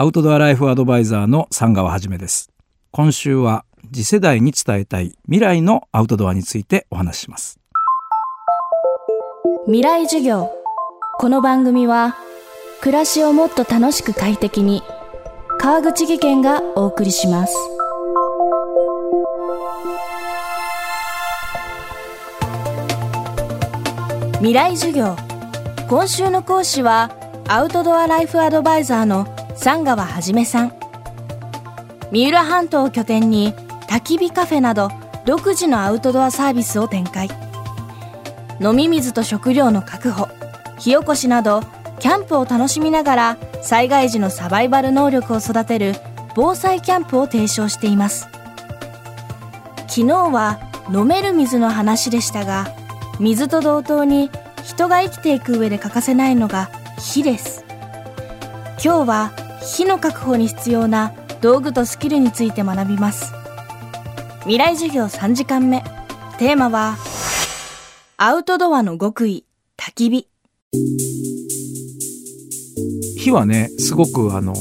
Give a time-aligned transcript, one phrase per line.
[0.00, 2.52] アウトドアライフアドバイザーの三川はじめです。
[2.92, 7.58] 今週は次世代に伝えたい未来のアウトドアについてお話しします。
[9.66, 10.52] 未来授業。
[11.18, 12.14] この番組は
[12.80, 14.84] 暮らしをもっと楽しく快適に
[15.58, 17.56] 川口義賢がお送りします。
[24.36, 25.16] 未来授業。
[25.88, 27.10] 今週の講師は
[27.48, 29.26] アウトドアライフアドバイザーの
[29.60, 30.72] 三川はじめさん。
[32.12, 33.52] 三浦半島を拠点に
[33.88, 34.88] 焚き火カフェなど
[35.26, 37.28] 独自のアウトドアサービスを展開。
[38.60, 40.28] 飲み水と食料の確保
[40.78, 41.62] 火起こしなど
[41.98, 45.94] キャンプを楽しみながら災害時のサバイバル能力を育てる
[46.36, 48.28] 防災キャンプを提唱しています。
[49.88, 50.60] 昨日は
[50.94, 52.68] 飲める水の話でしたが
[53.18, 54.30] 水と同等に
[54.62, 57.64] 人が生きていく上で欠かせないのが火です。
[58.82, 59.32] 今日は
[59.76, 63.32] 火の確保に必要な道具とスキルについて学びます。
[64.40, 65.84] 未来授業3時間目。
[66.38, 66.96] テーマは
[68.16, 69.44] アウトドアの極意。
[69.76, 70.28] 焚き火。
[73.18, 74.54] 火はねすごくあの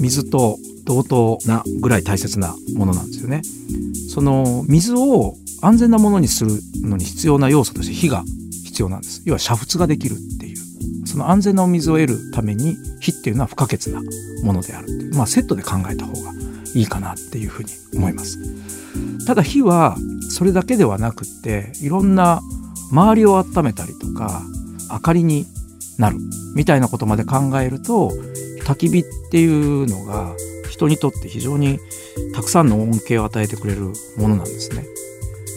[0.00, 3.42] 水と同等なぐらい大切なものなんですよね。
[4.12, 6.50] その水を安全なものにする
[6.82, 8.24] のに必要な要素として火が
[8.64, 9.22] 必要なんです。
[9.24, 11.06] 要は煮沸ができるっていう。
[11.06, 14.00] その安全なお水を得るために火っていうのは不可欠な
[14.42, 16.32] ものであるっていうまあセットで考えた方が
[16.74, 18.38] いいかなっていうふうに思います
[19.26, 19.96] ただ火は
[20.30, 22.40] それだけではなくっていろんな
[22.92, 24.42] 周りを温めたりとか
[24.90, 25.46] 明かりに
[25.98, 26.16] なる
[26.54, 28.10] みたいなことまで考えると
[28.64, 30.34] 焚き火っていうのが
[30.70, 31.78] 人にとって非常に
[32.34, 34.86] たくさんの恩恵を与えてくれるものなんですね。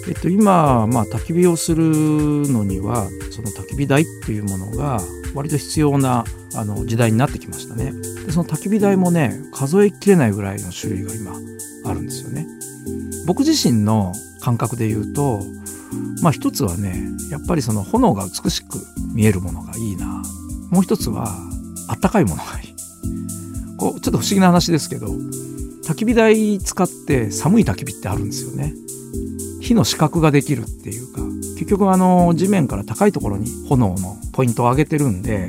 [0.07, 4.99] えっと、今、まあ、焚き火をするのにはその焚き火台っていうものが
[5.33, 7.93] 割と必要なあの時代になってきましたね。
[8.25, 11.31] でその焚き火台もね数えきれないぐらいの種類が今
[11.85, 12.45] あるんですよね。
[13.25, 15.41] 僕自身の感覚で言うと
[16.21, 18.77] まあ一つはねやっぱりその炎が美しく
[19.13, 20.21] 見えるものがいいな。
[20.69, 21.27] もう一つは
[21.87, 22.75] あったかいものがいい。
[23.77, 25.07] こうちょっと不思議な話ですけど
[25.85, 28.73] 焚き火台使って寒い焚き火ってあるんですよね。
[29.63, 31.21] 火の死角ができるっていうか
[31.57, 35.47] 結局あの地面から高いところに炎のポイントを上げてるんで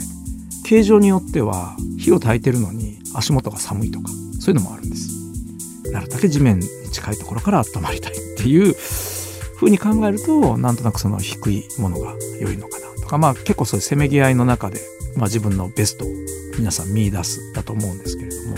[0.64, 4.08] 形状によっては火を焚いてるのに足元が寒いとか
[4.40, 5.90] そういうのもあるんです。
[5.90, 8.74] なるだけ地面に近いところから温まりたいっていう
[9.56, 14.80] 風に考えるとなんとなくその低いものが良いのかなとかまあ結構そういうせめぎ合いの中で、
[15.16, 16.08] まあ、自分のベストを
[16.58, 18.56] 皆さん見出すだと思うんですけれども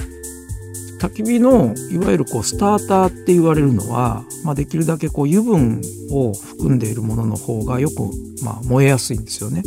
[0.99, 5.81] 焚き火のいわゆるこうスターターって言われるのは、まあ、できるだけこう油分
[6.11, 8.11] を含んでいるものの方がよく、
[8.43, 9.63] まあ、燃えやすいんですよね。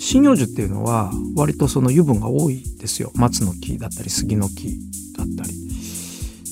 [0.00, 3.12] 針葉樹っていうのは割とその油分が多いですよ。
[3.14, 4.78] 松の木だったり杉の木
[5.16, 5.54] だったり。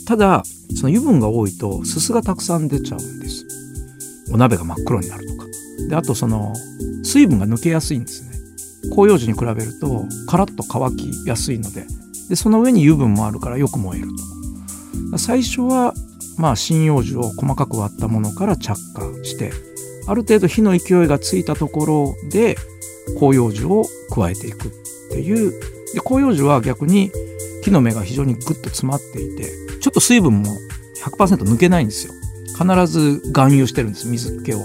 [0.07, 0.43] ただ
[0.77, 3.47] その油分が多いとすすがたくさん出ちゃうんです。
[4.31, 5.47] お鍋が真っ黒になるとか。
[5.89, 6.53] であとその
[7.03, 8.29] 水分が抜けやすいんですね。
[8.91, 11.87] 広葉樹に比べるとカラッと乾きやすいので
[12.29, 14.09] でその上に油分もあるからよく燃える
[15.13, 15.19] と。
[15.19, 15.95] 最初は
[16.37, 19.53] まあ針葉樹を細かく割ったものから着火して
[20.07, 22.57] ある程度火の勢いがついたところで
[23.19, 23.85] 広葉樹を
[24.15, 24.71] 加えていくっ
[25.11, 25.53] ていう。
[25.95, 27.11] で広葉樹は逆に
[27.65, 29.51] 木の芽が非常にグッと詰まっていて
[29.81, 30.55] ちょっと水分も
[31.03, 32.13] 100%抜けないんですよ。
[32.59, 34.65] 必ず含有してるんです水気を。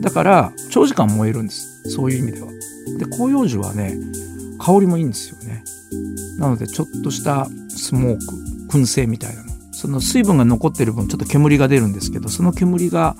[0.00, 1.90] だから長時間燃えるんです。
[1.90, 2.48] そういう意味では。
[2.98, 3.96] で広葉樹はね
[4.58, 5.64] 香りもいいんですよね。
[6.38, 8.18] なのでちょっとしたスモー
[8.68, 9.52] ク燻製みたいなの。
[9.72, 13.16] その水分が残ってる分ちょっと煙が出るんですけどその煙が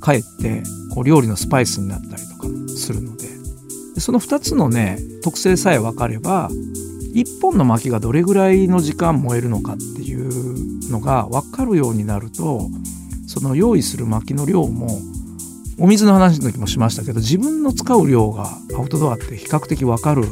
[0.00, 0.62] かえって
[0.94, 3.36] こう料理のスパイスになったりとかするので。
[3.96, 6.50] でその2つのね特性さえ分かれば
[7.14, 12.68] 1本の薪がどれぐらいの時間燃えるのかっていうのが分かるようになると
[13.26, 15.00] その用意する薪の量も
[15.78, 20.24] お水の話の時もしましたけど自分の使う量がアウトドアって比較的分かる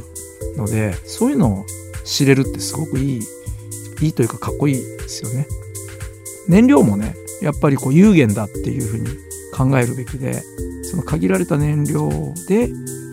[0.58, 1.64] のでそういうのを
[2.04, 3.20] 知れるってすごくいい
[4.00, 5.46] いいというかかっこいいですよね。
[6.48, 9.08] 燃料もねやっぱりこう有限だっていうふうに
[9.54, 10.42] 考えるべきで
[10.82, 12.10] その限られた燃料
[12.48, 12.68] で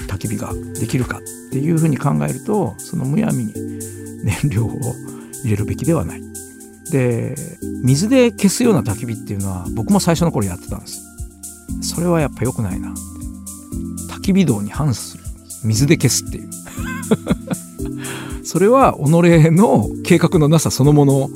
[0.07, 1.21] 焚き火ができるかっ
[1.51, 3.53] ていうふうに考えるとそのむやみに
[4.23, 4.69] 燃料を
[5.43, 6.21] 入れるべきではない。
[6.91, 7.35] で
[7.83, 11.01] 水で消すような焚き火っていうのは僕も最初の頃やってたんです。
[11.81, 12.93] それはやっぱ良くないな。
[14.09, 15.23] 焚き火道に反する
[15.63, 16.49] 水で消すっていう
[18.43, 21.29] それは己の計画のなさそのもの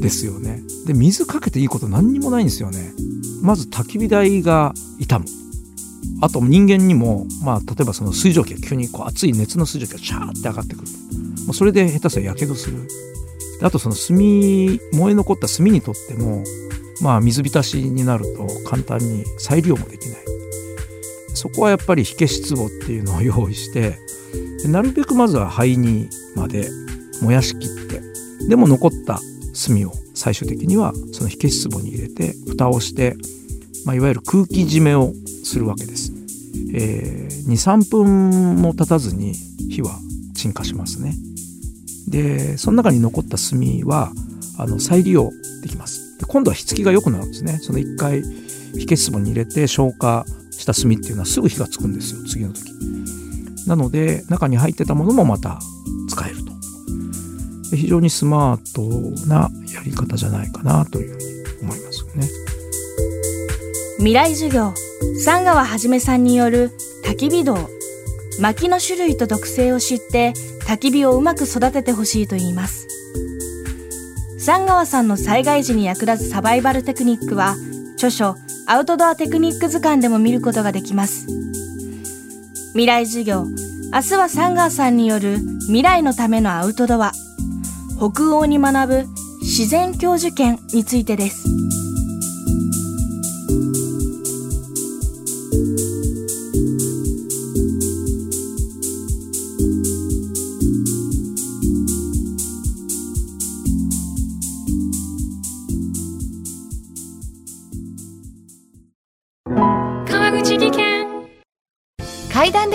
[0.00, 0.62] ですよね。
[0.86, 2.92] で水かけていいこと何にもないんですよね。
[3.42, 5.24] まず焚き火台が傷む
[6.20, 10.86] あと人間にも、まあ、例えばその水蒸気が急にこう熱い熱の水蒸気がシャーって上がってくる。
[11.52, 12.88] それで下手すらやけどする。
[13.62, 16.42] あとその炭燃え残った炭にとっても
[17.00, 20.18] まあ水浸しになると簡単に再利用もできない。
[21.34, 23.96] そこはやっぱり火消し壺っていうのを用意して
[24.66, 26.68] なるべくまずは灰にまで
[27.22, 28.00] 燃やしきって
[28.48, 29.20] でも残った
[29.66, 33.16] 炭を最終的にはその火消し壺に入れて蓋をして、
[33.84, 35.12] まあ、いわゆる空気締めを
[35.44, 36.12] するわけです、
[36.74, 39.34] えー、23分も経たずに
[39.70, 39.98] 火は
[40.34, 41.14] 鎮火しますね。
[42.08, 44.12] でその中に残った炭は
[44.56, 45.30] あの再利用
[45.62, 46.18] できます。
[46.18, 47.58] で今度は火付きが良くなるんですね。
[47.60, 48.22] その1回
[48.74, 52.72] 火消し壺に入れて消火した炭っていうのはすぐ火がつくんですよ次の時。
[53.68, 55.60] なので中に入ってたものもまた
[56.08, 56.52] 使えると。
[57.76, 61.24] 非常にスマートなやり方じゃないかなというふうに
[61.62, 62.28] 思いますよね。
[63.98, 64.72] 未来授業。
[65.22, 66.72] 三川はじめさんによる
[67.04, 67.68] 焚き火道。
[68.40, 70.32] 薪の種類と特性を知って
[70.66, 72.88] 焚き火をうまく育ててほしいと言います。
[74.38, 77.56] 三川さんの災害時に役立つサバイバルテクニックは
[77.96, 78.36] 著書
[78.66, 81.26] アウトドアテクニック図鑑でも見ることができます。
[82.72, 83.46] 未来授業。
[83.92, 87.12] 明日はサンガーさんによる未来のためのアウトドア。
[87.96, 89.06] 北欧に学ぶ
[89.40, 91.48] 自然教授権についてです。